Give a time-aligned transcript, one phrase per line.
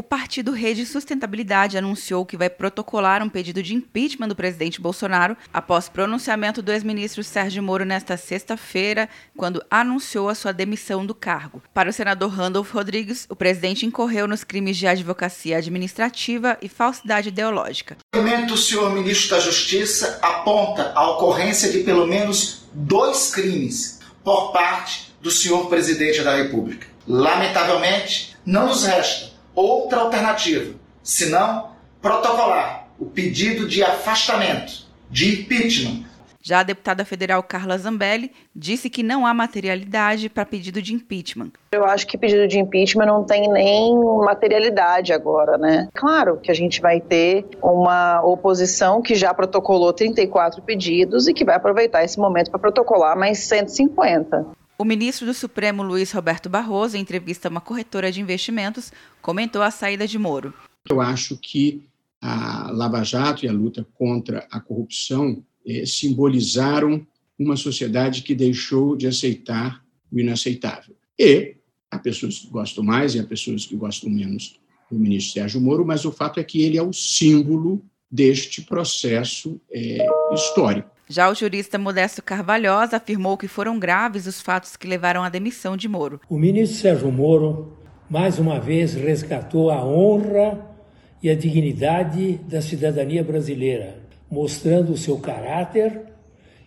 [0.00, 5.36] O partido Rede Sustentabilidade anunciou que vai protocolar um pedido de impeachment do presidente Bolsonaro
[5.52, 11.62] após pronunciamento do ex-ministro Sérgio Moro nesta sexta-feira, quando anunciou a sua demissão do cargo.
[11.74, 17.28] Para o senador Randolph Rodrigues, o presidente incorreu nos crimes de advocacia administrativa e falsidade
[17.28, 17.98] ideológica.
[18.14, 24.00] O documento do senhor ministro da Justiça aponta a ocorrência de pelo menos dois crimes
[24.24, 26.86] por parte do senhor presidente da República.
[27.06, 31.70] Lamentavelmente, não nos resta outra alternativa, senão
[32.00, 36.10] protocolar o pedido de afastamento, de impeachment.
[36.42, 41.50] Já a deputada federal Carla Zambelli disse que não há materialidade para pedido de impeachment.
[41.72, 43.94] Eu acho que pedido de impeachment não tem nem
[44.24, 45.88] materialidade agora, né?
[45.94, 51.44] Claro que a gente vai ter uma oposição que já protocolou 34 pedidos e que
[51.44, 54.46] vai aproveitar esse momento para protocolar mais 150.
[54.80, 59.60] O ministro do Supremo, Luiz Roberto Barroso, em entrevista a uma corretora de investimentos, comentou
[59.60, 60.54] a saída de Moro.
[60.88, 61.82] Eu acho que
[62.18, 67.06] a Lava Jato e a luta contra a corrupção eh, simbolizaram
[67.38, 70.96] uma sociedade que deixou de aceitar o inaceitável.
[71.18, 71.56] E
[71.90, 74.58] há pessoas que gostam mais e há pessoas que gostam menos
[74.90, 79.60] do ministro Sérgio Moro, mas o fato é que ele é o símbolo deste processo
[79.70, 80.88] eh, histórico.
[81.12, 85.76] Já o jurista Modesto Carvalhosa afirmou que foram graves os fatos que levaram à demissão
[85.76, 86.20] de Moro.
[86.30, 87.76] O ministro Sérgio Moro,
[88.08, 90.64] mais uma vez, resgatou a honra
[91.20, 93.96] e a dignidade da cidadania brasileira,
[94.30, 96.00] mostrando o seu caráter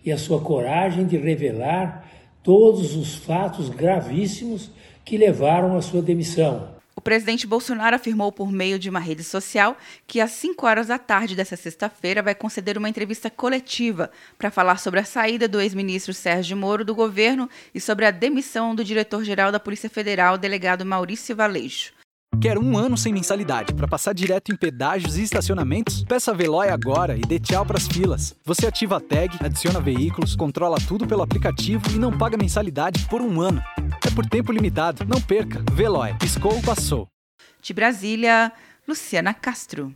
[0.03, 2.05] e a sua coragem de revelar
[2.43, 4.69] todos os fatos gravíssimos
[5.05, 6.72] que levaram à sua demissão.
[7.03, 9.75] O presidente Bolsonaro afirmou por meio de uma rede social
[10.07, 14.79] que às 5 horas da tarde dessa sexta-feira vai conceder uma entrevista coletiva para falar
[14.79, 19.51] sobre a saída do ex-ministro Sérgio Moro do governo e sobre a demissão do diretor-geral
[19.51, 21.91] da Polícia Federal, delegado Maurício Valeixo.
[22.41, 26.05] Quer um ano sem mensalidade para passar direto em pedágios e estacionamentos?
[26.05, 28.33] Peça a Veloy agora e dê tchau para as filas.
[28.45, 33.21] Você ativa a tag, adiciona veículos, controla tudo pelo aplicativo e não paga mensalidade por
[33.21, 33.61] um ano.
[34.15, 35.03] Por tempo limitado.
[35.05, 35.63] Não perca.
[35.73, 36.13] Veloy.
[36.19, 37.07] Piscou, passou.
[37.61, 38.51] De Brasília,
[38.87, 39.95] Luciana Castro.